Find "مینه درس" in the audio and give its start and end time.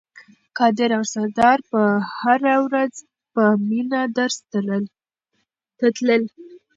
3.67-4.37